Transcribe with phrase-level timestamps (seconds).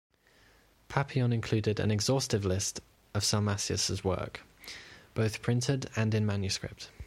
[0.87, 2.79] Papillon included an exhaustive list
[3.13, 4.39] of Salmasius' works,
[5.13, 6.89] both printed and in manuscript.